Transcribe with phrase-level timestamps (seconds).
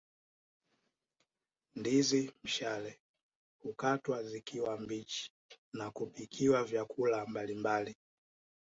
[1.75, 2.99] Ndizi mshale
[3.61, 5.31] hukatwa zikiwa mbichi
[5.73, 7.95] na kupikiwa vyakula mbalimbali